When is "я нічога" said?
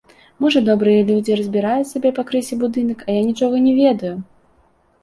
3.23-3.55